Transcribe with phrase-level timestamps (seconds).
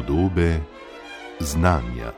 [0.00, 0.60] Podobe
[1.40, 2.12] znanja.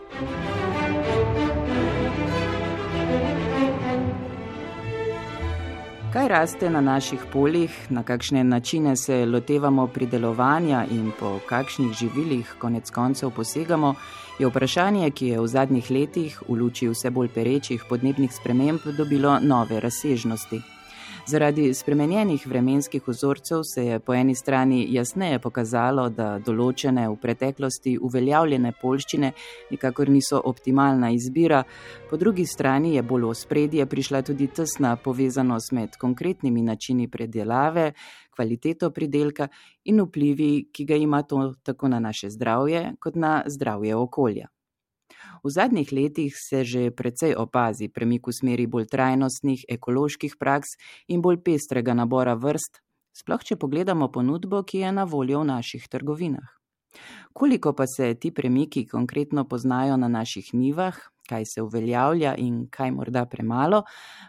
[6.12, 12.54] Kaj raste na naših poljih, na kakšne načine se lotevamo pridelovanja in po kakšnih živilih
[12.58, 13.94] konec koncev posegamo,
[14.38, 19.38] je vprašanje, ki je v zadnjih letih v luči vse bolj perečih podnebnih sprememb dobilo
[19.42, 20.62] nove razsežnosti.
[21.26, 27.92] Zaradi spremenjenih vremenskih vzorcev se je po eni strani jasneje pokazalo, da določene v preteklosti
[28.02, 29.30] uveljavljene polščine
[29.70, 31.62] nikakor niso optimalna izbira,
[32.10, 37.92] po drugi strani je bolj v spredje prišla tudi tesna povezanost med konkretnimi načini predelave,
[38.34, 39.46] kvaliteto pridelka
[39.84, 44.50] in vplivi, ki ga ima to tako na naše zdravje kot na zdravje okolja.
[45.42, 50.78] V zadnjih letih se že precej opazi premik v smeri bolj trajnostnih ekoloških praks
[51.10, 52.78] in bolj pestrega nabora vrst,
[53.10, 56.46] sploh če pogledamo ponudbo, ki je na voljo v naših trgovinah.
[57.34, 60.94] Koliko pa se ti premiki konkretno poznajo na naših nivah,
[61.26, 63.82] kaj se uveljavlja in kaj morda premalo,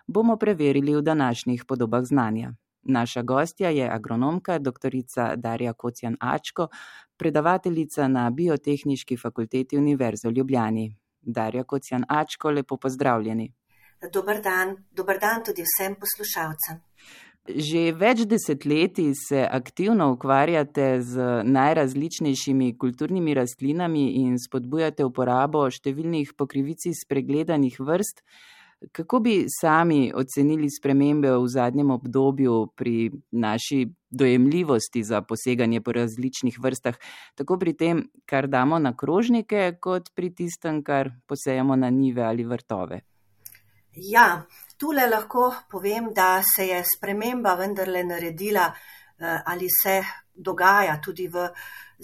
[0.07, 2.53] bomo preverili v današnjih podobah znanja.
[2.83, 4.91] Naša gostja je agronomka dr.
[5.35, 6.67] Darja Kocjan Ačko,
[7.17, 11.02] predavateljica na Biotehnički fakulteti Univerze v Ljubljani.
[11.23, 13.51] Darja Kocjan Ačko, lepo pozdravljeni.
[14.13, 16.81] Dobar dan, dobar dan tudi vsem poslušalcem.
[17.43, 26.93] Že več desetletij se aktivno ukvarjate z najrazličnejšimi kulturnimi rastlinami in spodbujate uporabo številnih pokrivici
[26.95, 28.23] spregledanih vrst.
[28.91, 36.59] Kako bi sami ocenili spremembe v zadnjem obdobju pri naši dojemljivosti za poseganje po različnih
[36.59, 36.95] vrstah,
[37.35, 42.43] tako pri tem, kar damo na krožnike, kot pri tistem, kar posejamo na nive ali
[42.43, 43.01] vrtove?
[43.93, 44.45] Ja,
[44.77, 50.01] tule lahko povem, da se je sprememba vendarle naredila eh, ali se
[50.33, 51.49] dogaja tudi v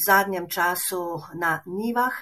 [0.05, 2.13] zadnjem času na nivah.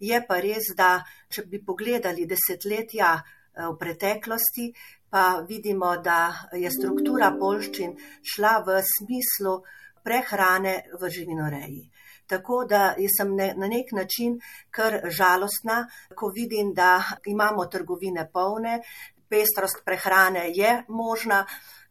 [0.00, 3.16] Je pa res, da če bi pogledali desetletja,
[3.56, 4.72] v preteklosti,
[5.10, 9.62] pa vidimo, da je struktura polščin šla v smislu
[10.04, 11.84] prehrane v živinoreji.
[12.26, 14.38] Tako da sem na nek način
[14.70, 18.80] kar žalostna, ko vidim, da imamo trgovine polne,
[19.28, 21.46] pestrost prehrane je možna,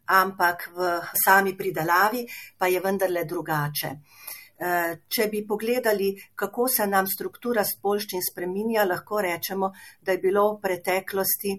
[0.05, 2.25] ampak v sami pridelavi
[2.57, 3.91] pa je vendarle drugače.
[4.55, 10.45] Eh, če bi pogledali, kako se nam struktura spolščin spreminja, lahko rečemo, da je bilo
[10.53, 11.51] v preteklosti,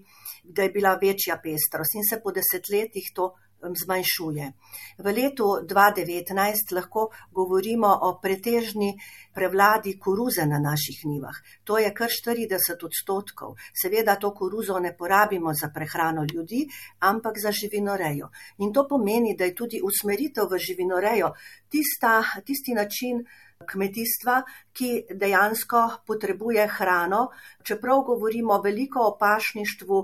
[0.44, 1.98] da je bila večja pestrost.
[2.00, 3.34] In se po desetletjih to
[3.74, 4.52] zmanjšuje.
[4.98, 8.94] V letu 2019 lahko govorimo o pretežni
[9.34, 11.36] prevladi koruze na naših nivah.
[11.64, 13.56] To je kar 40 odstotkov.
[13.82, 16.66] Seveda to koruzo ne porabimo za prehrano ljudi,
[16.98, 18.30] ampak za živinorejo.
[18.58, 21.32] In to pomeni, da je tudi usmeritev v živinorejo
[21.68, 23.24] tista, tisti način,
[23.64, 24.42] kmetijstva,
[24.76, 27.28] ki dejansko potrebuje hrano,
[27.64, 30.00] čeprav govorimo veliko o pašništvu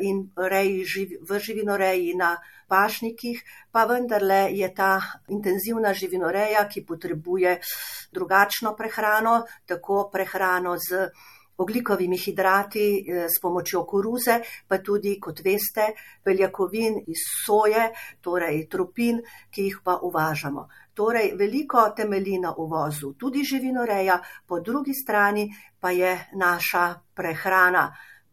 [0.00, 2.36] in reji v živinoreji na
[2.68, 3.42] pašnikih,
[3.72, 7.58] pa vendarle je ta intenzivna živinoreja, ki potrebuje
[8.12, 11.08] drugačno prehrano, tako prehrano z
[11.56, 15.92] oglikovimi hidrati eh, s pomočjo koruze, pa tudi, kot veste,
[16.24, 17.90] beljakovin iz soje,
[18.20, 19.20] torej tropin,
[19.50, 20.68] ki jih pa uvažamo.
[20.94, 25.48] Torej, veliko temelji na uvozu, tudi živinoreja, po drugi strani
[25.80, 27.86] pa je naša prehrana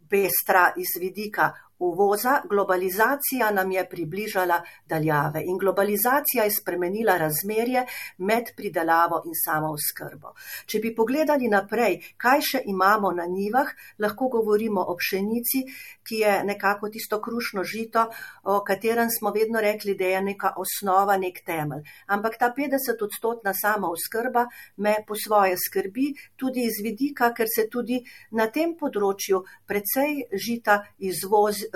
[0.09, 7.85] pestra iz vidika uvoza, globalizacija nam je približala daljave in globalizacija je spremenila razmerje
[8.17, 10.33] med pridelavo in samo skrbo.
[10.65, 15.63] Če bi pogledali naprej, kaj še imamo na nivah, lahko govorimo o pšenici,
[16.03, 18.05] ki je nekako tisto krušno žito,
[18.43, 21.83] o katerem smo vedno rekli, da je neka osnova, nek temelj.
[22.07, 24.47] Ampak ta 50 odstotna samo skrba
[24.77, 28.01] me po svoje skrbi tudi iz vidika, ker se tudi
[28.31, 31.68] na tem področju precej žita izvozi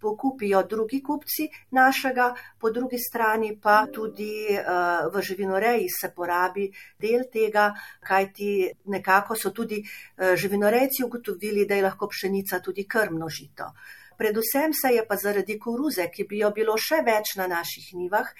[0.00, 4.64] pokupijo drugi kupci našega, po drugi strani pa tudi eh,
[5.12, 9.82] v živinoreji se porabi del tega, kajti nekako so tudi
[10.16, 13.72] živinorejci ugotovili, da je lahko pšenica tudi krmno žito.
[14.16, 18.30] Predvsem se je pa zaradi koruze, ki bi jo bilo še več na naših nivah,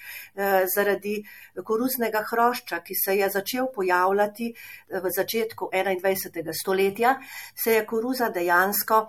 [0.73, 1.19] zaradi
[1.63, 4.51] koruznega hrošča, ki se je začel pojavljati
[4.89, 6.53] v začetku 21.
[6.61, 7.17] stoletja,
[7.55, 9.05] se je koruza dejansko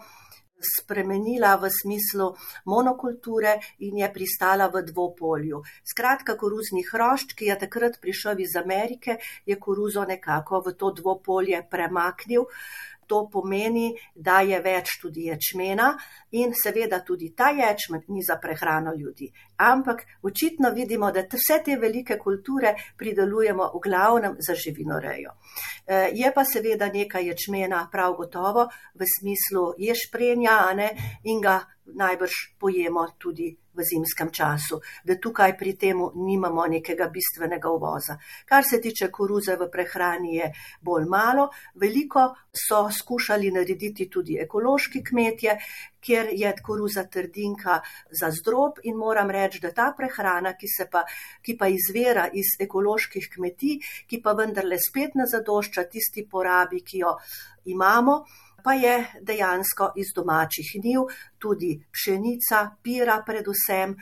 [0.61, 2.35] spremenila v smislu
[2.67, 5.63] monokulture in je pristala v dvopolju.
[5.87, 11.63] Skratka, koruzni hrošč, ki je takrat prišel iz Amerike, je koruzo nekako v to dvopolje
[11.71, 12.47] premaknil.
[13.09, 15.89] To pomeni, da je več tudi ječmena
[16.37, 19.31] in seveda tudi ta ječmen ni za prehrano ljudi.
[19.57, 25.33] Ampak očitno vidimo, da vse te velike kulture pridelujemo v glavnem za živinorejo.
[25.87, 30.91] Eh, je pa seveda nekaj ječmena prav gotovo v smislu ješprenja ne,
[31.25, 31.63] in ga
[31.95, 38.19] najbrž pojemo tudi v zimskem času, da tukaj pri temu nimamo nekega bistvenega uvoza.
[38.45, 40.51] Kar se tiče koruze v prehrani je
[40.83, 45.59] bolj malo, veliko so skušali narediti tudi ekološki kmetje,
[46.01, 47.81] kjer je koruza trdinka
[48.11, 51.05] za zdrob in moram reči, da ta prehrana, ki, pa,
[51.43, 57.03] ki pa izvira iz ekoloških kmetij, ki pa vendarle spet ne zadošča tisti porabi, ki
[57.05, 57.17] jo
[57.65, 58.23] imamo,
[58.63, 61.07] pa je dejansko iz domačih njiv,
[61.39, 63.97] tudi pšenica, pira predvsem,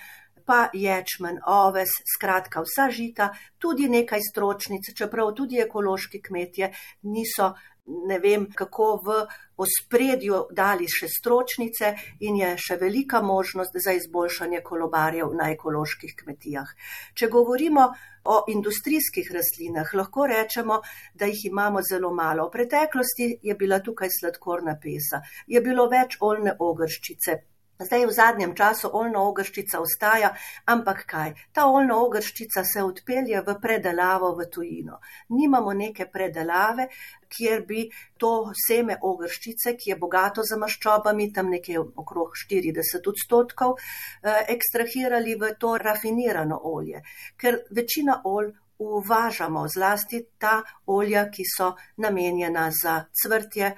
[0.47, 6.71] pa ječmen, oves, skratka vsa žita, tudi nekaj stročnic, čeprav tudi ekološki kmetje
[7.03, 7.55] niso
[7.87, 9.17] ne vem, kako v
[9.63, 11.93] ospredju dali še stročnice
[12.27, 16.75] in je še velika možnost za izboljšanje kolobarjev na ekoloških kmetijah.
[17.15, 17.87] Če govorimo
[18.27, 20.81] o industrijskih rastlinah, lahko rečemo,
[21.15, 22.49] da jih imamo zelo malo.
[22.49, 27.39] V preteklosti je bila tukaj sladkorna pesa, je bilo več oljne ogrščice,
[27.79, 30.31] Zdaj v zadnjem času oljna ogrščica ostaja,
[30.65, 31.35] ampak kaj?
[31.53, 34.97] Ta oljna ogrščica se odpelje v predelavo v tujino.
[35.37, 36.89] Nimamo neke predelave,
[37.29, 37.85] kjer bi
[38.17, 45.37] to seme ogrščice, ki je bogato za maščobami, tam nekje okrog 40 odstotkov, eh, ekstrahirali
[45.37, 47.03] v to rafinirano olje.
[47.37, 53.75] Ker večina olj uvažamo, zlasti ta olja, ki so namenjena za cvrtje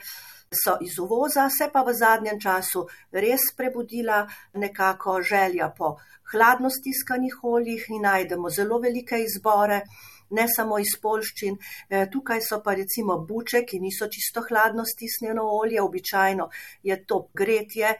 [0.50, 5.96] so iz uvoza, se pa v zadnjem času res prebudila nekako želja po
[6.32, 9.82] hladno stiskanih oljih in najdemo zelo velike izbore.
[10.30, 11.54] Ne samo iz polščin,
[11.88, 16.50] e, tukaj so pa recimo buče, ki niso čisto hladno stisnjeno olje, običajno
[16.82, 17.94] je to gretje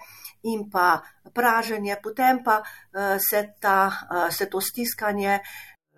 [0.52, 1.00] in pa
[1.34, 5.38] praženje, potem pa e, se, ta, e, se to stiskanje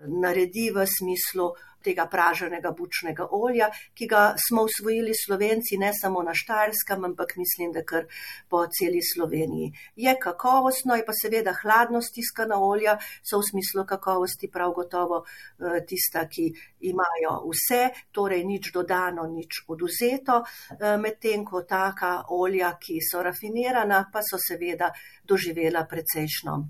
[0.06, 1.50] naredi v smislu
[1.82, 7.72] tega praženega bučnega olja, ki ga smo usvojili slovenci ne samo na Štajerskem, ampak mislim,
[7.72, 8.06] da kar
[8.48, 9.72] po celi Sloveniji.
[9.96, 15.80] Je kakovostno, je pa seveda hladno stiskana olja, so v smislu kakovosti prav gotovo eh,
[15.88, 16.50] tista, ki
[16.92, 17.82] imajo vse,
[18.12, 24.38] torej nič dodano, nič oduzeto, eh, medtem ko taka olja, ki so rafinirana, pa so
[24.38, 24.92] seveda
[25.24, 26.60] doživela precejšno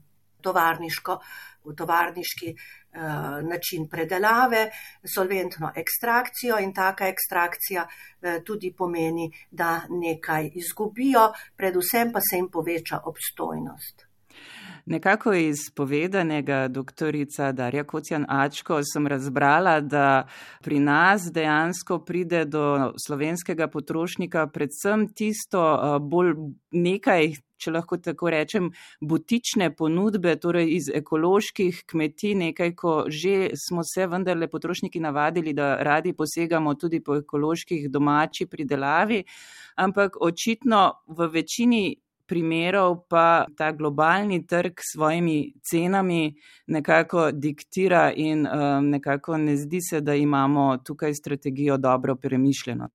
[0.40, 1.18] tovarniško,
[1.76, 2.54] tovarniški
[3.42, 4.70] način predelave,
[5.14, 12.50] solventno ekstrakcijo in taka ekstrakcija eh, tudi pomeni, da nekaj izgubijo, predvsem pa se jim
[12.50, 14.09] poveča obstojnost.
[14.86, 20.26] Nekako iz povedanega doktorica Darja Kocjan Ačko sem razbrala, da
[20.62, 26.34] pri nas dejansko pride do slovenskega potrošnika predvsem tisto eh, bolj
[26.70, 28.70] nekaj če lahko tako rečem,
[29.04, 35.74] butične ponudbe, torej iz ekoloških kmetij, nekaj, ko že smo se vendarle potrošniki navadili, da
[35.84, 39.24] radi posegamo tudi po ekoloških domači pridelavi,
[39.76, 41.84] ampak očitno v večini
[42.30, 45.36] primerov pa ta globalni trg s svojimi
[45.70, 46.22] cenami
[46.66, 52.88] nekako diktira in um, nekako ne zdi se, da imamo tukaj strategijo dobro premišljeno.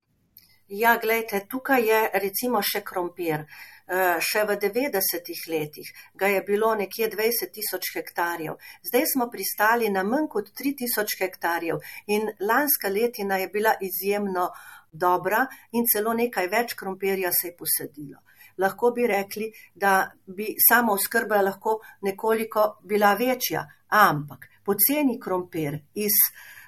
[0.68, 3.44] Ja, gledajte, tukaj je recimo še krompir.
[3.86, 5.88] Eh, še v 90-ih letih
[6.18, 8.56] ga je bilo nekje 20 tisoč hektarjev.
[8.82, 11.78] Zdaj smo pristali na manj kot 3 tisoč hektarjev
[12.10, 14.48] in lanska letina je bila izjemno
[14.90, 18.18] dobra in celo nekaj več krompirja se je posadilo.
[18.58, 26.16] Lahko bi rekli, da bi samo oskrba lahko nekoliko bila večja, ampak poceni krompir iz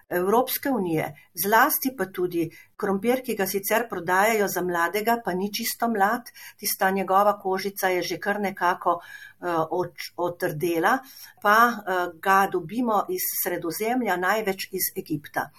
[0.09, 1.15] Evropske unije,
[1.45, 6.91] zlasti pa tudi krompir, ki ga sicer prodajajo za mladega, pa ni čisto mlad, tista
[6.91, 9.85] njegova kožica je že kar nekako uh,
[10.17, 10.99] otrdela,
[11.43, 15.51] pa uh, ga dobimo iz sredozemlja, največ iz Egipta.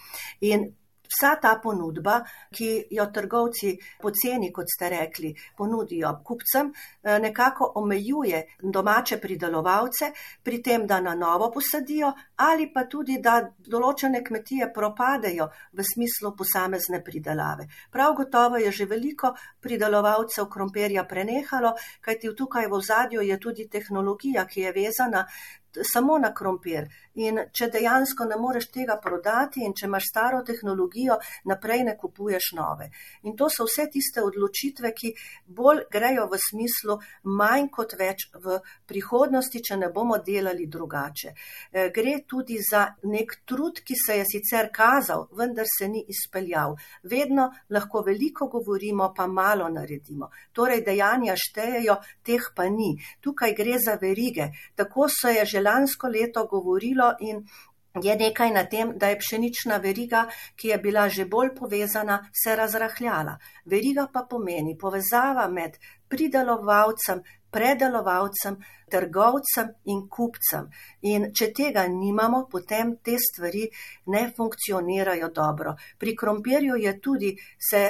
[0.42, 0.66] In
[1.10, 2.20] Vsa ta ponudba,
[2.54, 10.12] ki jo trgovci poceni, kot ste rekli, ponudijo kupcem, eh, nekako omejuje domače pridelovalce
[10.44, 16.36] pri tem, da na novo posadijo ali pa tudi, da določene kmetije propadejo v smislu
[16.38, 17.66] posamezne pridelave.
[17.92, 24.46] Prav gotovo je že veliko pridelovalcev krompirja prenehalo, kajti tukaj v zadju je tudi tehnologija,
[24.46, 25.26] ki je vezana
[25.84, 26.88] samo na krompir.
[27.20, 31.18] In če dejansko ne moreš tega prodati in če imaš staro tehnologijo,
[31.52, 32.90] naprej ne kupuješ nove.
[33.28, 35.12] In to so vse tiste odločitve, ki
[35.46, 36.96] bolj grejo v smislu
[37.40, 41.34] manj kot več v prihodnosti, če ne bomo delali drugače.
[41.72, 46.78] E, gre tudi za nek trud, ki se je sicer kazal, vendar se ni izpeljal.
[47.04, 50.32] Vedno lahko veliko govorimo, pa malo naredimo.
[50.56, 52.94] Torej, dejanja štejejo, teh pa ni.
[53.20, 54.52] Tukaj gre za verige.
[54.76, 57.44] Tako se je že lansko leto govorilo in
[58.04, 62.56] je nekaj na tem, da je pšenična veriga, ki je bila že bolj povezana, se
[62.56, 63.38] razrahljala.
[63.66, 68.58] Veriga pa pomeni povezava med pridelovalcem, predelovalcem,
[68.92, 70.70] trgovcem in kupcem.
[71.02, 73.68] In če tega nimamo, potem te stvari
[74.06, 75.76] ne funkcionirajo dobro.
[75.98, 77.84] Pri krompirju je tudi se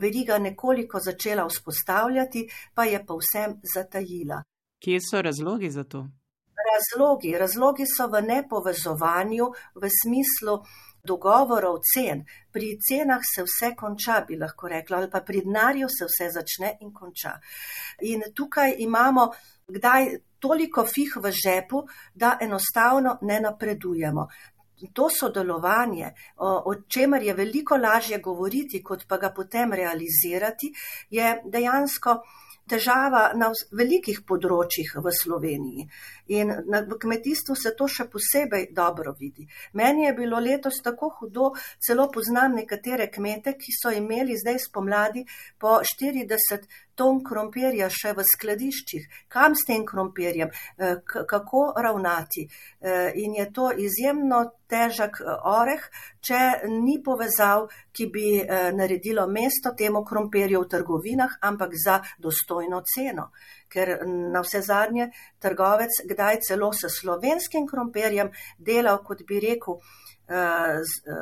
[0.00, 4.42] veriga nekoliko začela vzpostavljati, pa je povsem zatajila.
[4.80, 6.08] Kje so razlogi za to?
[6.70, 7.36] Razlogi.
[7.38, 10.60] Razlogi so v nepovezovanju, v smislu
[11.04, 12.24] dogovorov cen.
[12.52, 16.76] Pri cenah se vse konča, bi lahko rekla, ali pa pri denarju se vse začne
[16.80, 17.38] in konča.
[18.00, 19.30] In tukaj imamo
[19.70, 21.84] kdaj toliko fih v žepu,
[22.14, 24.28] da enostavno ne napredujemo.
[24.92, 30.72] To sodelovanje, o čemer je veliko lažje govoriti, kot pa ga potem realizirati,
[31.10, 32.16] je dejansko
[32.70, 35.86] težava na velikih področjih v Sloveniji.
[36.36, 39.48] In na, v kmetijstvu se to še posebej dobro vidi.
[39.74, 41.50] Meni je bilo letos tako hudo,
[41.82, 45.24] celo poznam nekatere kmete, ki so imeli zdaj spomladi
[45.58, 49.08] po 40 ton krompirja še v skladiščih.
[49.32, 52.46] Kam s tem krompirjem, e, kako ravnati?
[52.46, 55.82] E, in je to izjemno težak e, oreh,
[56.22, 58.26] če ni povezav, ki bi
[58.76, 63.30] naredilo mesto temu krompirju v trgovinah, ampak za dostojno ceno.
[63.70, 65.10] Ker na vse zadnje
[65.42, 69.80] trgovec kdaj celo s slovenskim krompirjem delal, kot bi rekel,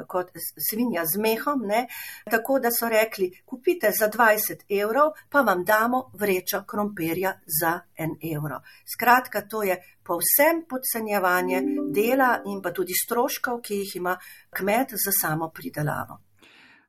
[0.07, 0.31] kot
[0.69, 1.87] svinja z mehom, ne?
[2.31, 8.17] tako da so rekli, kupite za 20 evrov, pa vam damo vrečo krompirja za en
[8.37, 8.61] evro.
[8.95, 11.62] Skratka, to je povsem podcenjevanje
[11.95, 14.17] dela in pa tudi stroškov, ki jih ima
[14.50, 16.21] kmet za samo pridelavo.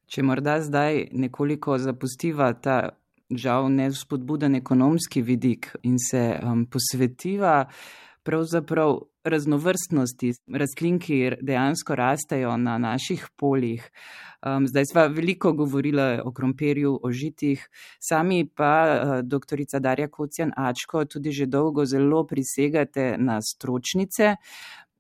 [0.10, 2.90] Če morda zdaj nekoliko zapustiva ta
[3.30, 7.68] žal nespodbuden ekonomski vidik in se um, posvetiva
[8.24, 13.92] pravzaprav raznovrstnosti rastlin, ki dejansko rastejo na naših poljih.
[14.46, 17.66] Um, zdaj sva veliko govorila o krompirju, o žitih,
[18.00, 24.36] sami pa uh, doktorica Darja Kocjan Ačko tudi že dolgo zelo prisegate na stročnice.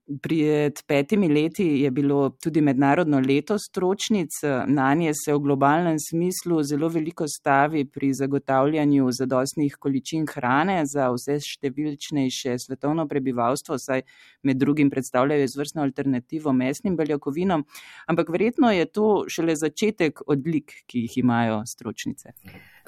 [0.09, 4.29] Pred petimi leti je bilo tudi mednarodno leto stročnic,
[4.67, 11.11] na nje se v globalnem smislu zelo veliko stavi pri zagotavljanju zadostnih količin hrane za
[11.13, 14.01] vse številčnejše svetovno prebivalstvo, saj
[14.49, 17.67] med drugim predstavljajo izvrstno alternativo mesnim beljakovinom,
[18.09, 22.33] ampak verjetno je to šele začetek odlik, ki jih imajo stročnice.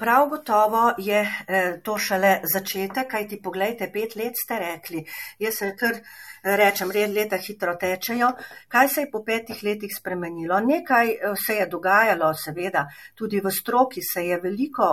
[0.02, 5.04] Prav gotovo je eh, to šele začetek, kaj ti pogledajte, pet let ste rekli.
[5.38, 8.32] Jaz se kar eh, rečem, red leta hitro tečejo.
[8.68, 10.58] Kaj se je po petih letih spremenilo?
[10.60, 12.82] Nekaj eh, se je dogajalo, seveda,
[13.14, 14.90] tudi v stroki se je veliko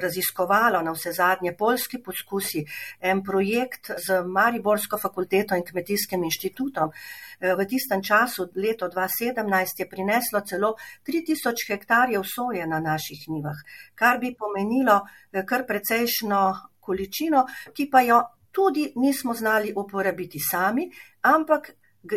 [0.00, 2.64] raziskovalo na vse zadnje polski poskusi,
[3.00, 6.92] en projekt z Mariborsko fakulteto in kmetijskim inštitutom.
[7.40, 10.74] Eh, v tistem času, leto 2017, je prineslo celo
[11.06, 13.58] 3000 hektarjev soje na naših nivah,
[13.94, 15.00] kar bi pomenilo
[15.32, 16.42] eh, kar precejšno
[16.80, 18.22] količino, ki pa jo
[18.52, 20.90] tudi nismo znali uporabiti sami,
[21.22, 21.72] ampak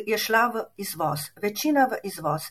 [0.05, 2.49] je šla v izvoz, večina v izvoz.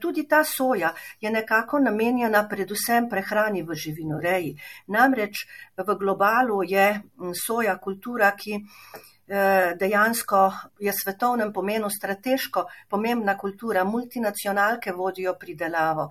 [0.00, 4.56] Tudi ta soja je nekako namenjena predvsem prehrani v živinoreji.
[4.86, 5.46] Namreč
[5.76, 7.00] v globalu je
[7.46, 10.50] soja kultura, ki eh, dejansko
[10.80, 16.10] je svetovnem pomenu strateško pomembna kultura, multinacionalke vodijo pridelavo.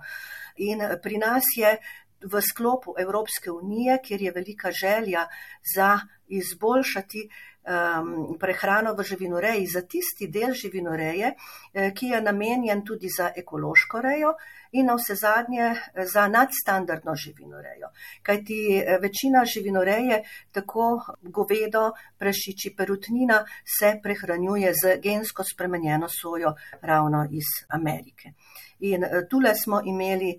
[0.56, 1.78] In pri nas je
[2.20, 5.26] v sklopu Evropske unije, kjer je velika želja
[5.74, 7.28] za izboljšati
[7.66, 11.34] um, prehrano v živinoreji, za tisti del živinoreje,
[11.74, 14.34] eh, ki je namenjen tudi za ekološko rejo
[14.72, 17.90] in na vse zadnje eh, za nadstandardno živinorejo.
[18.22, 23.44] Kajti eh, večina živinoreje, tako govedo, prešiči, perutnina,
[23.78, 28.32] se prehranjuje z gensko spremenjeno sojo ravno iz Amerike.
[28.80, 30.38] In tule smo imeli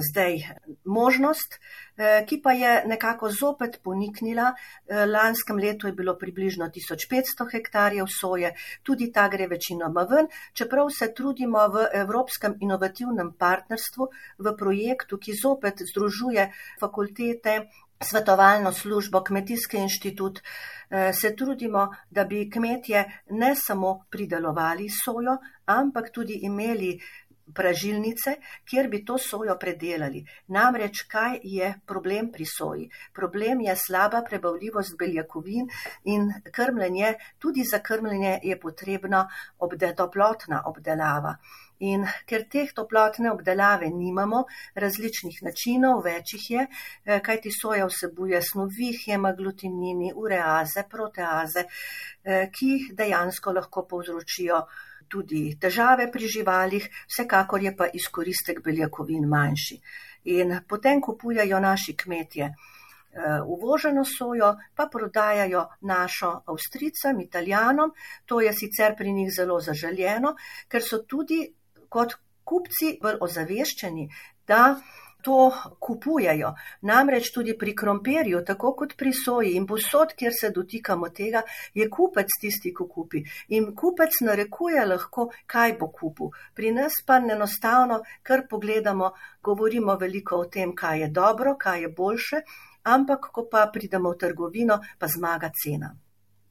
[0.00, 0.42] zdaj
[0.84, 1.58] možnost,
[1.96, 4.54] eh, ki pa je nekako zopet poniknila.
[4.54, 10.90] Eh, lanskem letu je bilo približno 1500 hektarjev soje, tudi ta gre večinoma ven, čeprav
[10.90, 17.68] se trudimo v Evropskem inovativnem partnerstvu v projektu, ki zopet združuje fakultete,
[18.00, 20.40] svetovalno službo, kmetijski inštitut,
[20.90, 27.00] eh, se trudimo, da bi kmetje ne samo pridelovali sojo, ampak tudi imeli
[27.54, 30.24] pražilnice, kjer bi to sojo predelali.
[30.48, 32.90] Namreč, kaj je problem pri soji?
[33.14, 35.68] Problem je slaba prebavljivost beljakovin
[36.04, 39.26] in krmljenje, tudi za krmljenje je potrebna
[39.58, 41.36] obde, toplotna obdelava.
[41.80, 44.42] In ker teh toplotne obdelave nimamo,
[44.84, 53.52] različnih načinov, večjih je, eh, kajti soja vsebuje snovi, hemaglutinini, ureaze, proteaze, eh, ki dejansko
[53.52, 54.60] lahko povzročijo
[55.10, 59.80] tudi težave pri živalih, vsekakor je pa izkoristek beljakovin manjši.
[60.36, 62.54] In potem kupujajo naši kmetje.
[63.12, 67.90] Eh, uvoženo sojo, pa prodajajo našo Avstricam, Italijanom.
[68.26, 70.36] To je sicer pri njih zelo zaželjeno,
[70.68, 71.40] ker so tudi
[71.88, 72.14] kot
[72.44, 74.06] kupci bolj ozaveščeni,
[74.46, 74.76] da
[75.22, 75.50] to
[75.80, 76.54] kupujejo.
[76.82, 81.42] Namreč tudi pri krompirju, tako kot pri soji in posod, kjer se dotikamo tega,
[81.74, 83.24] je kupec tisti, ki kupi.
[83.56, 86.32] In kupec narekuje lahko, kaj bo kupil.
[86.54, 89.12] Pri nas pa enostavno, kar pogledamo,
[89.42, 92.42] govorimo veliko o tem, kaj je dobro, kaj je boljše
[92.82, 95.92] ampak ko pa pridemo v trgovino, pa zmaga cena.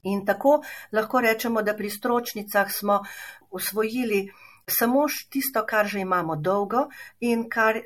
[0.02, 0.62] In tako
[0.92, 3.02] lahko rečemo, da pri stročnicah smo
[3.50, 4.30] usvojili
[4.70, 6.88] samo tisto, kar že imamo dolgo
[7.20, 7.80] in kar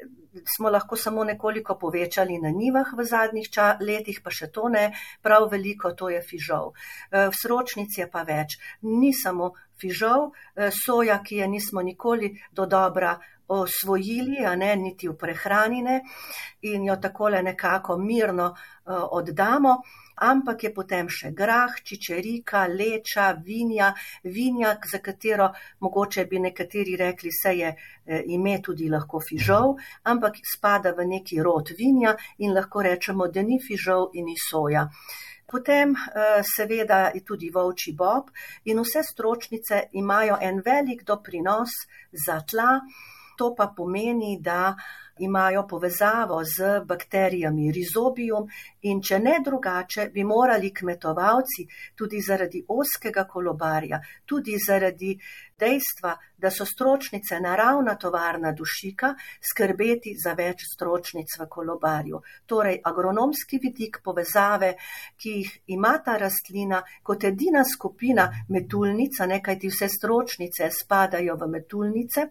[0.57, 3.49] smo lahko samo nekoliko povečali na nivah v zadnjih
[3.81, 6.73] letih, pa še to ne prav veliko, to je fižol.
[7.11, 8.59] E, v sročnici je pa več.
[8.83, 15.09] Ni samo fižol, e, soja, ki je nismo nikoli do dobra osvojili, a ne niti
[15.09, 16.01] v prehranine
[16.63, 19.83] in jo takole nekako mirno uh, oddamo,
[20.17, 27.31] ampak je potem še grah, čičerika, leča, vinja, vinjak, za katero mogoče bi nekateri rekli,
[27.33, 29.75] se je eh, ime tudi lahko fižol,
[30.05, 34.89] ampak spada v neki rod vinja in lahko rečemo, da ni fižol in ni soja.
[35.51, 38.31] Potem eh, seveda je tudi volči bob
[38.65, 41.75] in vse stročnice imajo en velik doprinos
[42.13, 42.81] za tla,
[43.39, 44.75] To pa pomeni, da
[45.19, 48.49] imajo povezavo z bakterijami rizobijum
[48.83, 55.15] in če ne drugače, bi morali kmetovalci tudi zaradi oskega kolobarja, tudi zaradi
[55.59, 62.21] dejstva, da so stročnice naravna tovarna dušika, skrbeti za več stročnic v kolobarju.
[62.47, 64.75] Torej, agronomski vidik povezave,
[65.17, 71.53] ki jih ima ta rastlina kot edina skupina metulnica, nekaj ti vse stročnice spadajo v
[71.55, 72.27] metulnice,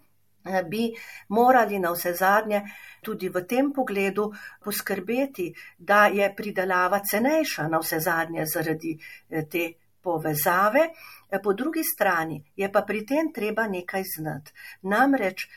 [0.70, 0.92] bi
[1.30, 2.62] morali na vse zadnje
[3.02, 4.32] tudi v tem pogledu
[4.64, 8.98] poskrbeti, da je pridelava cenejša na vse zadnje zaradi
[9.30, 10.90] eh, te povezave.
[11.30, 14.52] Eh, po drugi strani je pa pri tem treba nekaj znati.
[14.82, 15.48] Namreč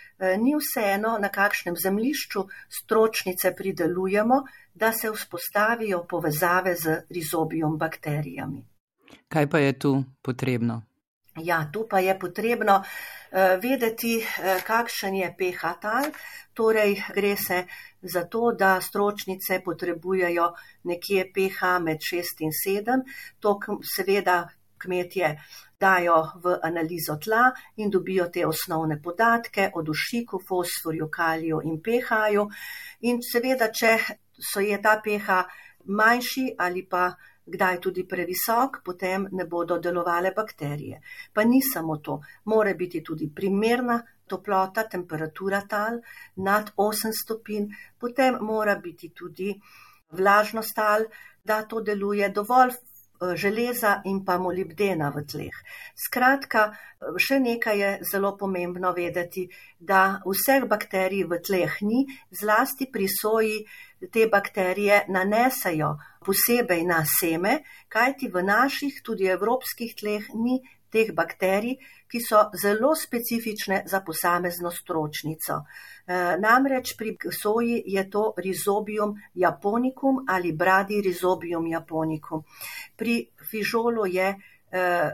[0.41, 4.43] ni vseeno, na kakšnem zemlišču stročnice pridelujemo,
[4.75, 8.65] da se vzpostavijo povezave z rizobijom bakterijami.
[9.29, 10.83] Kaj pa je tu potrebno?
[11.37, 16.11] Ja, tu pa je potrebno uh, vedeti, uh, kakšen je pH tal.
[16.55, 17.65] Torej, gre se
[18.03, 20.53] za to, da stročnice potrebujejo
[20.85, 23.03] nekje pH med 6 in 7.
[23.41, 23.59] To
[23.97, 25.37] seveda kmetje
[25.81, 32.49] dajo v analizo tla in dobijo te osnovne podatke o dušiku, fosforju, kaliju in pH-ju.
[33.01, 33.99] In seveda, če
[34.41, 35.45] so je ta pH
[35.85, 37.11] manjši ali pa
[37.47, 41.01] kdaj tudi previsok, potem ne bodo delovale bakterije.
[41.33, 46.01] Pa ni samo to, mora biti tudi primerna toplota, temperatura tal
[46.37, 49.55] nad 8 stopinj, potem mora biti tudi
[50.11, 51.07] vlažnost tal,
[51.45, 52.75] da to deluje dovolj
[53.35, 55.57] železa in pa molibdena v tleh.
[55.95, 56.71] Skratka,
[57.17, 59.47] še nekaj je zelo pomembno vedeti,
[59.79, 63.59] da vseh bakterij v tleh ni, zlasti pri soji
[64.13, 71.77] te bakterije nanesajo posebej na seme, kajti v naših, tudi evropskih tleh, ni teh bakterij,
[72.09, 75.61] ki so zelo specifične za posamezno stročnico.
[76.07, 82.45] E, namreč pri soji je to rizobium japonicum ali bradi rizobium japonicum.
[82.97, 83.17] Pri
[83.51, 84.37] fižolu je e,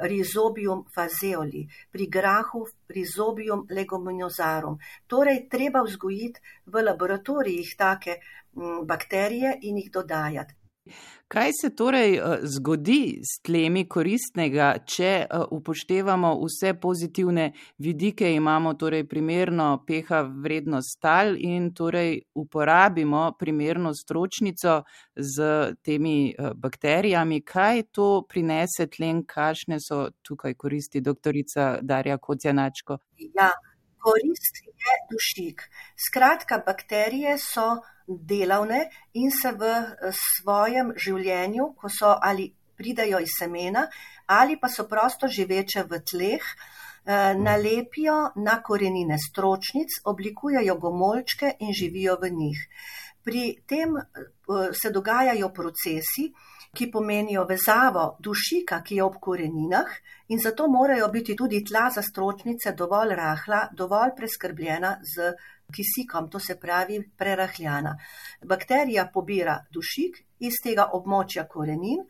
[0.03, 4.79] rizobium fazeoli, pri grahu rizobium legominozarum.
[5.07, 8.21] Torej, treba vzgojiti v laboratorijih take
[8.85, 10.62] bakterije in jih dodajati.
[11.29, 18.75] Kaj se torej eh, zgodi s tlemi koristnega, če eh, upoštevamo vse pozitivne vidike, imamo
[18.75, 24.83] torej primerno pH vrednost tal in torej uporabimo primerno stročnico
[25.16, 25.47] z
[25.87, 27.40] temi eh, bakterijami?
[27.40, 32.99] Kaj to prinese tlen, kakšne so tukaj koristi, doktorica Darja Kocjanačko?
[33.38, 33.53] Ja,
[34.03, 35.62] korist je dušik.
[36.09, 37.79] Skratka, bakterije so
[38.20, 43.87] delavne in se v eh, svojem življenju, ko so ali pridajo iz semena
[44.27, 46.44] ali pa so prosto živeče v tleh,
[47.37, 52.61] nalepijo na korenine stročnic, oblikujejo gomolčke in živijo v njih.
[53.25, 53.98] Pri tem
[54.72, 56.31] se dogajajo procesi,
[56.72, 59.90] ki pomenijo vezavo dušika, ki je ob koreninah
[60.29, 65.35] in zato morajo biti tudi tla za stročnice dovolj rahla, dovolj preskrbljena z
[65.73, 67.97] kisikom, to se pravi prerahljana.
[68.45, 72.07] Bakterija pobira dušik iz tega območja korenin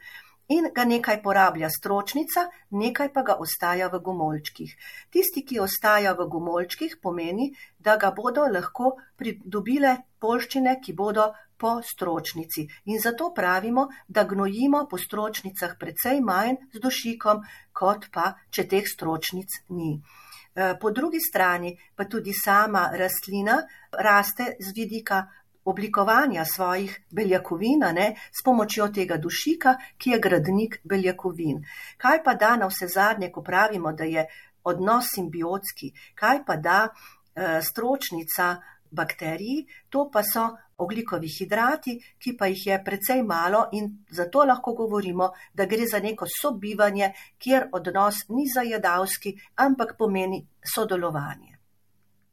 [0.53, 4.75] in ga nekaj porablja stročnica, nekaj pa ga ostaja v gomolčkih.
[5.11, 11.31] Tisti, ki ostaja v gomolčkih, pomeni, da ga bodo lahko pridobile polščine, ki bodo
[11.62, 12.66] po stročnici.
[12.90, 18.88] In zato pravimo, da gnojimo po stročnicah precej manj z dušikom, kot pa, če teh
[18.94, 19.94] stročnic ni.
[20.54, 23.56] E, po drugi strani pa tudi sama rastlina
[23.92, 25.26] raste z vidika
[25.64, 31.62] oblikovanja svojih beljakovin, ne, s pomočjo tega dušika, ki je gradnik beljakovin.
[31.96, 34.26] Kaj pa da na vse zadnje, ko pravimo, da je
[34.64, 38.56] odnos simbiotski, kaj pa da e, stročnica
[38.92, 40.48] bakteriji, to pa so
[40.83, 45.98] oglikovi hidrati, ki pa jih je precej malo in zato lahko govorimo, da gre za
[45.98, 51.59] neko sobivanje, kjer odnos ni zajedavski, ampak pomeni sodelovanje.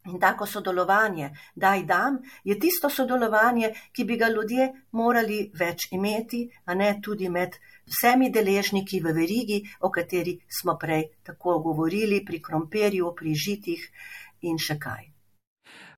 [0.09, 6.45] In tako sodelovanje, daj dam, je tisto sodelovanje, ki bi ga ljudje morali več imeti,
[6.65, 12.41] a ne tudi med vsemi deležniki v verigi, o kateri smo prej tako govorili, pri
[12.41, 13.85] krompirju, pri žitih
[14.41, 15.18] in še kaj.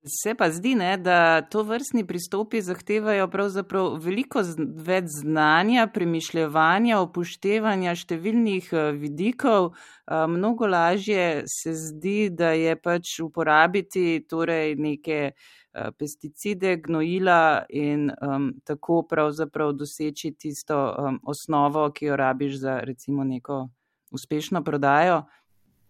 [0.06, 4.42] Se pa zdi, ne, da to vrstni pristopi zahtevajo pravzaprav veliko
[4.82, 9.68] več znanja, premišljevanja, upoštevanja številnih eh, vidikov.
[9.76, 18.10] Eh, mnogo lažje se zdi, da je pač uporabiti torej neke eh, pesticide, gnojila in
[18.10, 23.68] um, tako pravzaprav doseči tisto um, osnovo, ki jo rabiš za recimo neko
[24.10, 25.28] uspešno prodajo.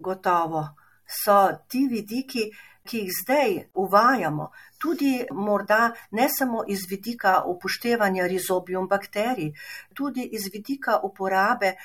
[0.04, 0.67] Gotovo
[1.12, 2.50] so ti vidiki
[2.86, 4.50] ki jih zdaj uvajamo,
[4.82, 9.52] tudi morda ne samo iz vidika upoštevanja rizobijum bakterij,
[9.93, 11.76] tudi iz vidika uporabe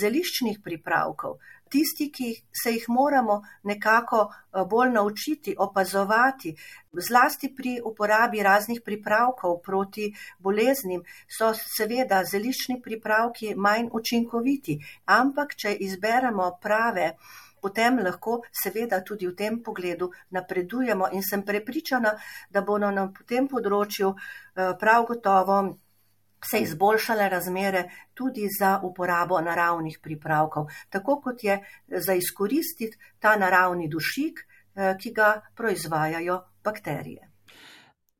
[0.00, 1.36] zeliščnih pripravkov.
[1.74, 2.28] Tisti, ki
[2.62, 6.54] se jih moramo nekako eh, bolj naučiti, opazovati,
[7.08, 11.02] zlasti pri uporabi raznih pripravkov proti boleznim,
[11.38, 14.78] so seveda zeliščni pripravki manj učinkoviti,
[15.18, 17.16] ampak če izberemo prave,
[17.64, 22.12] potem lahko seveda tudi v tem pogledu napredujemo in sem prepričana,
[22.50, 25.58] da bodo na tem področju eh, prav gotovo
[26.44, 33.88] se izboljšale razmere tudi za uporabo naravnih pripravkov, tako kot je za izkoristiti ta naravni
[33.88, 34.44] dušik,
[34.76, 37.33] eh, ki ga proizvajajo bakterije.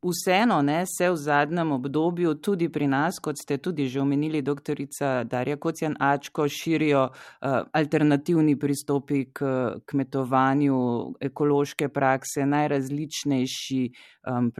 [0.04, 5.24] Vseeno ne, se v zadnjem obdobju tudi pri nas, kot ste tudi že omenili, doktorica
[5.24, 9.48] Darja Kocjan Ačko, širijo uh, alternativni pristopi k
[9.86, 10.76] kmetovanju,
[11.20, 13.82] ekološke prakse, najrazličnejši
[14.28, 14.52] um,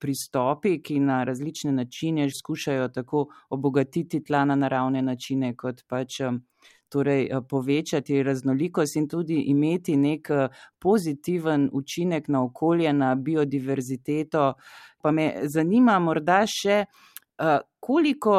[0.00, 6.42] pristopi, ki na različne načine skušajo tako obogatiti tla na naravne načine, kot pač um,
[6.92, 14.52] torej eh, povečati raznolikost in tudi imeti nek eh, pozitiven učinek na okolje, na biodiverziteto.
[15.02, 18.36] Pa me zanima morda še, eh, koliko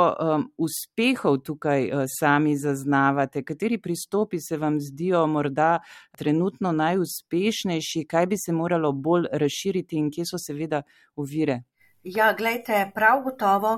[0.63, 5.81] uspehov tukaj sami zaznavate, kateri pristopi se vam zdijo morda
[6.17, 10.85] trenutno najuspešnejši, kaj bi se moralo bolj razširiti in kje so seveda
[11.19, 11.63] uvire.
[12.03, 13.73] Ja, gledajte, prav gotovo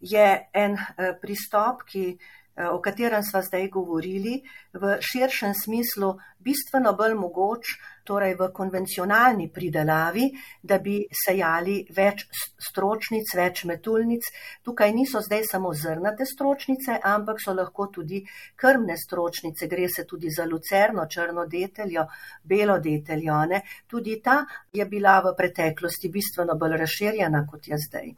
[0.00, 0.78] je en
[1.20, 2.18] pristop, ki Eh,
[2.56, 10.28] o katerem sva zdaj govorili, v širšem smislu bistveno bolj mogoč, torej v konvencionalni pridelavi,
[10.62, 12.26] da bi sejali več
[12.68, 14.28] stročnic, več metulnic.
[14.64, 18.22] Tukaj niso zdaj samo zrnate stročnice, ampak so lahko tudi
[18.56, 19.68] krmne stročnice.
[19.68, 22.06] Gre se tudi za lucerno, črno deteljo,
[22.42, 23.44] belo deteljo.
[23.50, 23.62] Ne?
[23.86, 28.12] Tudi ta je bila v preteklosti bistveno bolj razširjena, kot je zdaj.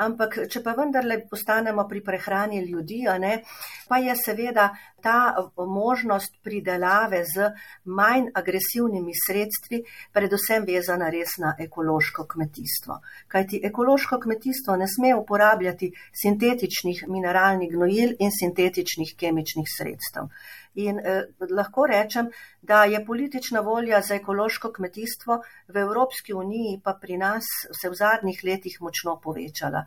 [0.00, 3.42] Ampak, če pa vendarle postanemo pri prehrani ljudi, ne,
[3.88, 4.70] pa je seveda
[5.04, 7.50] ta možnost pridelave z
[7.84, 13.00] manj agresivnimi sredstvi, predvsem vezana res na ekološko kmetijstvo.
[13.28, 15.92] Kajti ekološko kmetijstvo ne sme uporabljati
[16.22, 20.30] sintetičnih mineralnih gnojil in sintetičnih kemičnih sredstev.
[20.74, 22.30] In eh, lahko rečem,
[22.62, 27.44] da je politična volja za ekološko kmetijstvo v Evropski uniji pa pri nas
[27.80, 29.84] se v zadnjih letih močno povečala.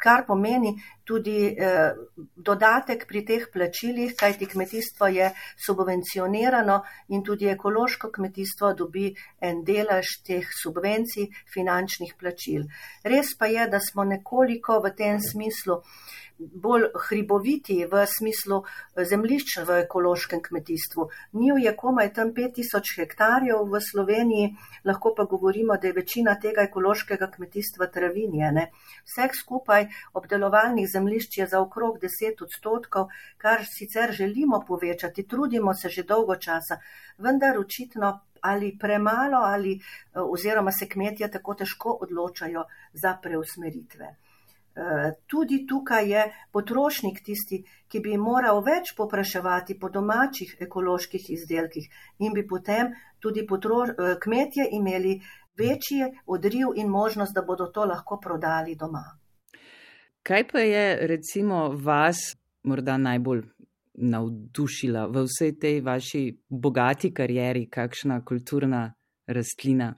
[0.00, 0.78] Kar pomeni
[1.10, 1.90] tudi eh,
[2.36, 5.30] dodatek pri teh plačilih, kajti kmetijstvo je
[5.66, 6.76] subvencionirano
[7.16, 9.08] in tudi ekološko kmetijstvo dobi
[9.40, 12.68] en delež teh subvencij finančnih plačil.
[13.02, 15.80] Res pa je, da smo nekoliko v tem smislu
[16.40, 21.08] bolj hriboviti v smislu eh, zemlišč v ekološkem kmetijstvu.
[21.32, 26.64] Njiv je komaj tam 5000 hektarjev v Sloveniji, lahko pa govorimo, da je večina tega
[26.68, 28.70] ekološkega kmetijstva travinjene.
[29.04, 35.88] Vseh skupaj obdelovalnih zemlišč je za okrog 10 odstotkov, kar sicer želimo povečati, trudimo se
[35.88, 36.80] že dolgo časa,
[37.18, 39.80] vendar očitno ali premalo ali eh,
[40.20, 44.06] oziroma se kmetje tako težko odločajo za preusmeritve.
[44.06, 51.88] Eh, tudi tukaj je potrošnik tisti, ki bi moral več popraševati po domačih ekoloških izdelkih
[52.18, 55.20] in bi potem tudi eh, kmetje imeli
[55.58, 59.19] večji odriv in možnost, da bodo to lahko prodali doma.
[60.22, 62.16] Kaj pa je recimo vas
[62.62, 63.42] morda najbolj
[63.94, 68.92] navdušila v vsej tej vaši bogati karieri, kakšna kulturna
[69.26, 69.94] rastlina?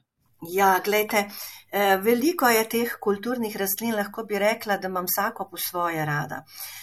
[0.51, 1.31] Ja, gledajte,
[1.71, 6.43] eh, veliko je teh kulturnih rastlin, lahko bi rekla, da imam vsako po svoje rada.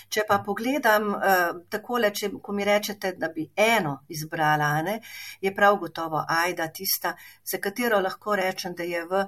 [0.09, 4.99] Če pa pogledam eh, takole, če, ko mi rečete, da bi eno izbrala, ne,
[5.41, 9.25] je prav gotovo ajda tista, za katero lahko rečem, da je v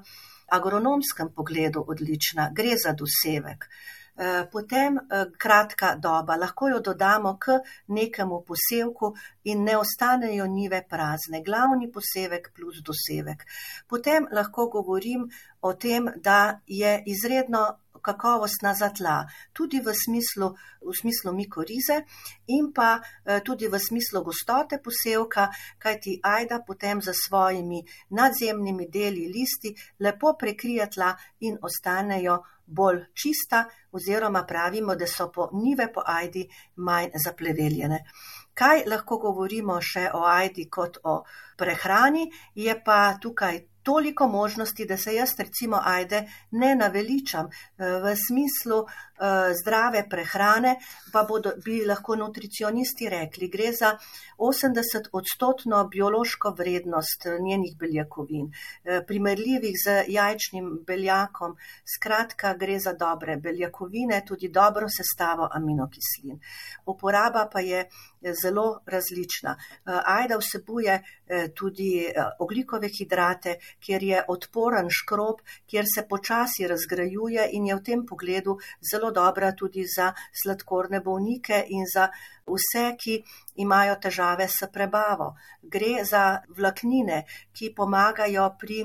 [0.52, 2.52] agronomskem pogledu odlična.
[2.56, 3.68] Gre za dosevek.
[4.18, 10.84] Eh, potem eh, kratka doba, lahko jo dodamo k nekemu posevku in ne ostanejo nive
[10.90, 11.42] prazne.
[11.42, 13.46] Glavni posevek plus dosevek.
[13.88, 15.30] Potem lahko govorim
[15.62, 17.64] o tem, da je izredno
[18.02, 22.02] kakovostna za tla, tudi v smislu, v smislu mikorize
[22.48, 25.48] in pa eh, tudi v smislu gostote posevka,
[25.80, 32.42] kajti ajda potem za svojimi nadzemnimi deli listi lepo prekrije tla in ostanejo
[32.72, 38.04] bolj čista, oziroma pravimo, da so po nive po ajdi manj zapleveljene.
[38.54, 41.22] Kaj lahko govorimo še o ajdi kot o
[41.58, 48.16] prehrani, je pa tukaj toliko možnosti, da se jaz recimo ajde ne naveličam eh, v
[48.16, 48.86] smislu
[49.62, 50.76] zdrave prehrane,
[51.14, 53.92] pa bodo, bi lahko nutricionisti rekli, gre za
[54.38, 58.52] 80 odstotno biološko vrednost eh, njenih beljakovin,
[59.08, 61.56] primerljivih z jajčnim beljakom,
[61.96, 66.40] skratka gre za dobre beljakovine, tudi dobro sestavo aminokislin.
[66.86, 67.86] Uporaba pa je
[68.42, 69.56] zelo različna.
[69.86, 71.04] Ajda vsebuje
[71.56, 72.08] tudi
[72.40, 78.58] oglikove hidrate, kjer je odporen škrob, kjer se počasi razgrajuje in je v tem pogledu
[78.92, 80.12] zelo dobra tudi za
[80.44, 82.08] sladkorne bolnike in za
[82.48, 83.20] vse, ki
[83.64, 85.36] imajo težave s prebavo.
[85.62, 88.84] Gre za vlaknine, ki pomagajo pri.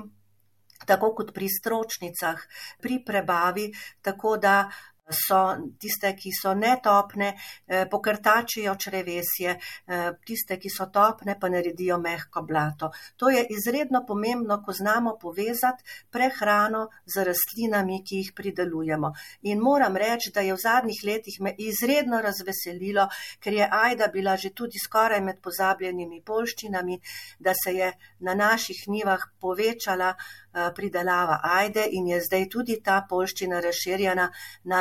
[0.87, 2.43] Tako kot pri stročnicah,
[2.85, 3.71] pri prebavi,
[4.05, 4.69] tako da
[5.11, 7.35] so tiste, ki so netopne,
[7.67, 12.91] eh, pokrtačijo črevesje, eh, tiste, ki so topne, pa naredijo mehko blato.
[13.17, 19.13] To je izredno pomembno, ko znamo povezati prehrano z rastlinami, ki jih pridelujemo.
[19.43, 23.09] In moram reči, da je v zadnjih letih me izredno razveselilo,
[23.41, 27.01] ker je Ajda bila že tudi skoraj med pozabljenimi polščinami,
[27.39, 30.15] da se je na naših nivah povečala
[30.57, 34.25] Eh, pridelava ajde in je zdaj tudi ta polščina razširjena
[34.73, 34.79] na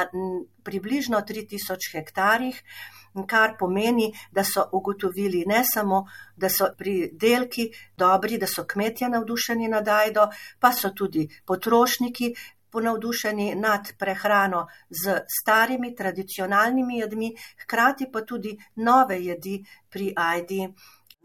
[0.63, 2.63] približno 3000 hektarjih,
[3.27, 9.67] kar pomeni, da so ugotovili ne samo, da so pridelki dobri, da so kmetje navdušeni
[9.67, 10.27] nad ajdo,
[10.59, 12.33] pa so tudi potrošniki
[12.75, 17.31] ponavdušeni nad prehrano z starimi tradicionalnimi jedmi,
[17.63, 20.67] hkrati pa tudi nove jedi pri ajdi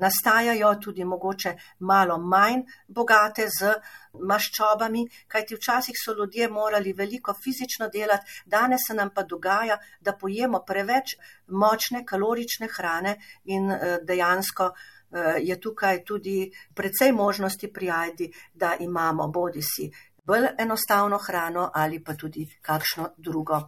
[0.01, 3.75] nastajajo tudi mogoče malo manj bogate z
[4.13, 10.17] maščobami, kajti včasih so ljudje morali veliko fizično delati, danes se nam pa dogaja, da
[10.17, 18.33] pojemo preveč močne kalorične hrane in eh, dejansko eh, je tukaj tudi precej možnosti prijajdi,
[18.55, 19.91] da imamo bodi si
[20.27, 23.61] bolj enostavno hrano ali pa tudi kakšno drugo.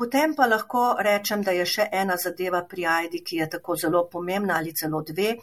[0.00, 4.00] Potem pa lahko rečem, da je še ena zadeva pri Aidi, ki je tako zelo
[4.08, 5.34] pomembna ali celo dve.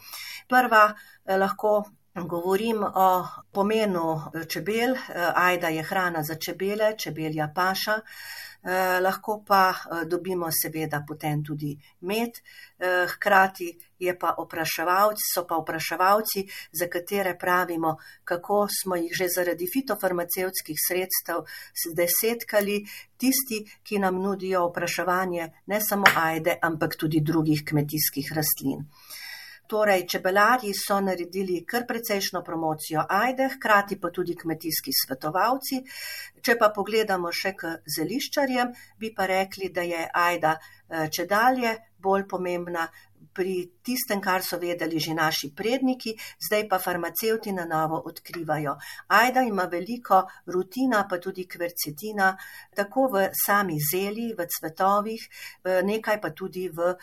[0.50, 1.74] Prva eh, lahko
[2.26, 4.94] govorim o pomenu eh, čebel.
[4.94, 8.00] Eh, Aida je hrana za čebele, čebelja paša.
[8.62, 12.40] Eh, lahko pa eh, dobimo seveda potem tudi med.
[12.78, 13.78] Eh, hkrati
[14.18, 21.44] pa so pa vpraševalci, za katere pravimo, kako smo jih že zaradi fitofarmacevskih sredstev
[21.94, 22.84] desetkali,
[23.16, 28.86] tisti, ki nam nudijo vpraševanje ne samo ajde, ampak tudi drugih kmetijskih rastlin.
[29.68, 35.82] Torej, čebelarji so naredili kar precejšno promocijo ajde, hkrati pa tudi kmetijski svetovalci.
[36.40, 41.74] Če pa pogledamo še k zeliščarjem, bi pa rekli, da je ajda eh, če dalje
[42.00, 42.86] bolj pomembna
[43.34, 43.54] pri
[43.84, 48.76] tistem, kar so vedeli že naši predniki, zdaj pa farmacevti na novo odkrivajo.
[49.08, 52.32] Ajda ima veliko rutina, pa tudi kvercetina,
[52.74, 55.28] tako v sami zeli, v cvetovih,
[55.84, 56.94] nekaj pa tudi v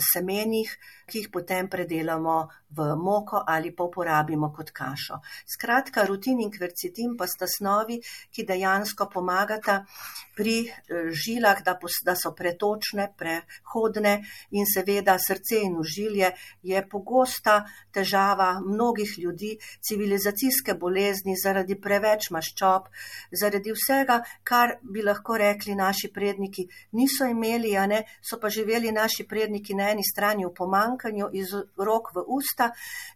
[0.00, 0.70] semenih,
[1.10, 5.18] ki jih potem predelamo v moko ali pa uporabimo kot kašo.
[5.46, 7.98] Skratka, rutin in kvercetin pa sta snovi,
[8.30, 9.80] ki dejansko pomagata
[10.36, 11.74] pri eh, žilah, da,
[12.06, 14.14] da so pretočne, prehodne
[14.54, 16.30] in seveda srce in užilje
[16.62, 22.86] je pogosta težava mnogih ljudi, civilizacijske bolezni zaradi preveč maščob,
[23.34, 28.92] zaradi vsega, kar bi lahko rekli naši predniki niso imeli, a ne so pa živeli
[28.94, 32.70] naši predniki na eni strani v pomankanju, iz rok v usta,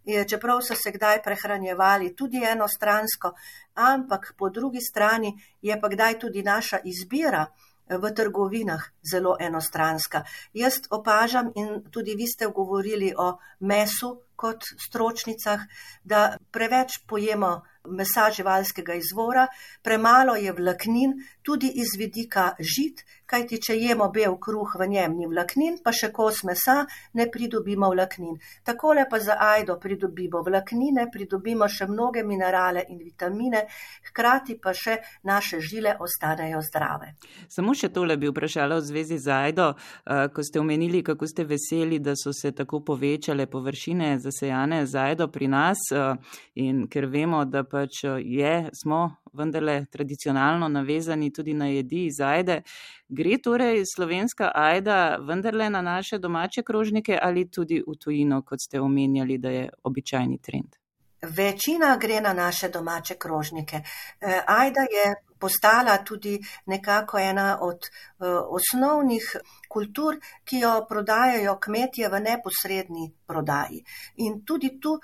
[0.05, 3.35] čeprav so se kdaj prehranjevali tudi enostransko,
[3.75, 7.47] ampak po drugi strani je pa kdaj tudi naša izbira
[7.89, 10.25] v trgovinah zelo enostranska.
[10.53, 15.61] Jaz opažam in tudi vi ste govorili o mesu kot stročnicah,
[16.05, 19.47] da preveč pojemo mesa živalskega izvora,
[19.83, 23.05] premalo je vlaknin, tudi iz vidika žit,
[23.35, 26.85] kajti če jemo bel kruh, v njem ni vlaknin, pa še kos mesa,
[27.19, 28.37] ne pridobimo vlaknin.
[28.67, 33.65] Takole pa za ajdo pridobimo vlaknine, pridobimo še mnoge minerale in vitamine,
[34.11, 37.15] hkrati pa še naše žile ostanejo zdrave.
[37.51, 41.49] Samo še tole bi vprašala v zvezi z ajdo, eh, ko ste omenili, kako ste
[41.49, 47.11] veseli, da so se tako povečale površine zasejane z ajdo pri nas eh, in ker
[47.11, 52.63] vemo, da pač eh, je, smo vendarle tradicionalno navezani tudi na jedi iz ajde.
[53.09, 58.81] Gre torej slovenska ajda vendarle na naše domače krožnike ali tudi v tujino, kot ste
[58.81, 60.77] omenjali, da je običajni trend?
[61.23, 63.77] Večina gre na naše domače krožnike.
[64.21, 67.81] Eh, ajda je postala tudi nekako ena od
[68.19, 68.27] uh,
[68.59, 69.37] osnovnih
[69.69, 73.83] kultur, ki jo prodajajo kmetje v neposredni prodaji.
[74.27, 74.95] In tudi tu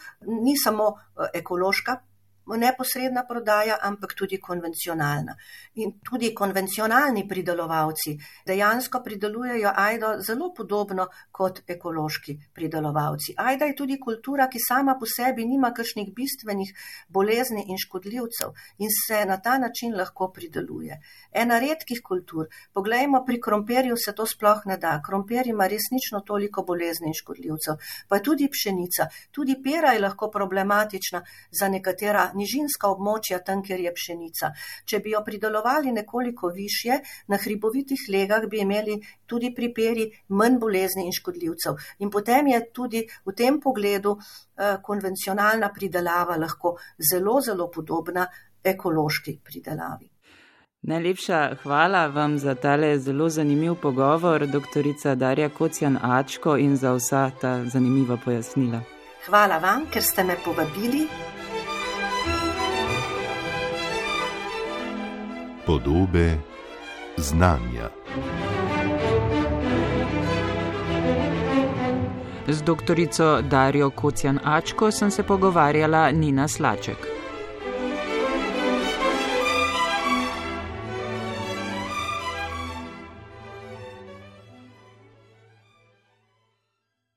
[0.45, 1.97] ni samo uh, ekološka
[2.57, 5.35] neposredna prodaja, ampak tudi konvencionalna.
[5.75, 13.35] In tudi konvencionalni pridelovalci dejansko pridelujejo ajdo zelo podobno kot ekološki pridelovalci.
[13.37, 16.73] Ajda je tudi kultura, ki sama po sebi nima kakšnih bistvenih
[17.09, 21.01] bolezni in škodljivcev in se na ta način lahko prideluje.
[21.33, 25.01] Ena redkih kultur, poglejmo, pri krompirju se to sploh ne da.
[25.07, 31.23] Krompir ima resnično toliko bolezni in škodljivcev, pa tudi pšenica, tudi pera je lahko problematična
[31.51, 34.53] za nekatera nižinska območja, tam, kjer je pšenica.
[34.85, 40.59] Če bi jo pridelovali nekoliko više, na hribovitih legah bi imeli tudi pri peri manj
[40.59, 41.81] bolezni in škodljivcev.
[42.05, 46.77] In potem je tudi v tem pogledu eh, konvencionalna pridelava lahko
[47.13, 48.27] zelo, zelo podobna
[48.65, 50.11] ekološki pridelavi.
[50.83, 57.31] Najlepša hvala vam za tale zelo zanimiv pogovor, doktorica Darja Kocjan Ačko in za vsa
[57.41, 58.81] ta zanimiva pojasnila.
[59.27, 61.05] Hvala vam, ker ste me povabili.
[65.67, 66.39] Podobe
[67.17, 67.91] znanja.
[72.49, 77.20] Z doktorico Darjo Kocjan Ačko sem se pogovarjala Nina Slaček.